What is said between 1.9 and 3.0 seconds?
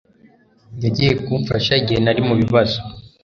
nari mubibazo